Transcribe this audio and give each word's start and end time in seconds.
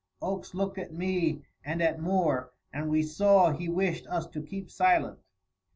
Oakes 0.19 0.55
looked 0.55 0.79
at 0.79 0.91
me 0.91 1.43
and 1.63 1.79
at 1.79 1.99
Moore, 2.01 2.53
and 2.73 2.89
we 2.89 3.03
saw 3.03 3.51
he 3.51 3.69
wished 3.69 4.07
us 4.07 4.25
to 4.29 4.41
keep 4.41 4.71
silent. 4.71 5.19